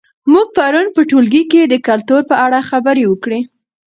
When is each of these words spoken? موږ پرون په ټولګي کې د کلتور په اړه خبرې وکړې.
موږ 0.31 0.47
پرون 0.55 0.87
په 0.95 1.01
ټولګي 1.09 1.43
کې 1.51 1.61
د 1.67 1.73
کلتور 1.87 2.21
په 2.29 2.35
اړه 2.45 2.59
خبرې 2.69 3.03
وکړې. 3.07 3.39